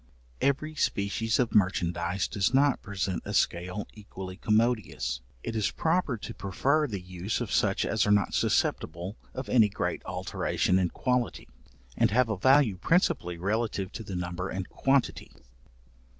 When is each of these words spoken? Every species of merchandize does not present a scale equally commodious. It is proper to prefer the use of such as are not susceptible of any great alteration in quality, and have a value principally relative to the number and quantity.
Every 0.41 0.73
species 0.73 1.37
of 1.37 1.53
merchandize 1.53 2.27
does 2.27 2.55
not 2.55 2.81
present 2.81 3.21
a 3.23 3.35
scale 3.35 3.87
equally 3.93 4.35
commodious. 4.35 5.21
It 5.43 5.55
is 5.55 5.69
proper 5.69 6.17
to 6.17 6.33
prefer 6.33 6.87
the 6.87 6.99
use 6.99 7.39
of 7.39 7.51
such 7.51 7.85
as 7.85 8.07
are 8.07 8.11
not 8.11 8.33
susceptible 8.33 9.15
of 9.35 9.47
any 9.47 9.69
great 9.69 10.01
alteration 10.05 10.79
in 10.79 10.89
quality, 10.89 11.47
and 11.95 12.09
have 12.09 12.29
a 12.29 12.37
value 12.39 12.77
principally 12.77 13.37
relative 13.37 13.91
to 13.91 14.01
the 14.03 14.15
number 14.15 14.49
and 14.49 14.67
quantity. 14.69 15.29